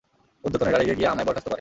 উর্ধ্বতনেরা 0.43 0.77
রেগে 0.77 0.95
গিয়ে, 0.95 1.07
আমায় 1.07 1.25
বরখাস্ত 1.25 1.45
করে। 1.45 1.49